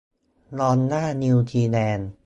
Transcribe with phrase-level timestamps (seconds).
[0.59, 2.09] ดอลลาร์นิวซีแลนด์